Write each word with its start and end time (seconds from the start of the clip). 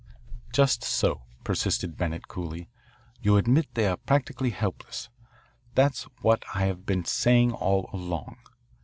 "Just 0.51 0.83
so," 0.83 1.21
persisted 1.43 1.95
Bennett 1.95 2.27
coolly. 2.27 2.71
"You 3.21 3.37
admit 3.37 3.67
that 3.75 3.81
we 3.81 3.85
are 3.85 3.97
practically 3.97 4.49
helpless. 4.49 5.09
That's 5.75 6.05
what 6.23 6.41
I 6.55 6.65
have 6.65 6.87
been 6.87 7.05
saying 7.05 7.51
all 7.51 7.87
along. 7.93 8.37